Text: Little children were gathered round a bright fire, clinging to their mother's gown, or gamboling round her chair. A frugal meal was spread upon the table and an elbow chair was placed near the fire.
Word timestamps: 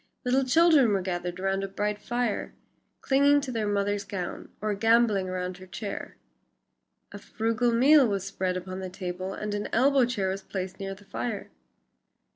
Little 0.25 0.43
children 0.45 0.93
were 0.93 1.03
gathered 1.03 1.37
round 1.39 1.63
a 1.63 1.67
bright 1.67 1.99
fire, 2.01 2.55
clinging 3.01 3.39
to 3.41 3.51
their 3.51 3.67
mother's 3.67 4.03
gown, 4.03 4.49
or 4.59 4.73
gamboling 4.73 5.27
round 5.27 5.59
her 5.59 5.67
chair. 5.67 6.17
A 7.11 7.19
frugal 7.19 7.71
meal 7.71 8.07
was 8.07 8.25
spread 8.25 8.57
upon 8.57 8.79
the 8.79 8.89
table 8.89 9.33
and 9.35 9.53
an 9.53 9.69
elbow 9.71 10.05
chair 10.05 10.29
was 10.29 10.41
placed 10.41 10.79
near 10.79 10.95
the 10.95 11.05
fire. 11.05 11.51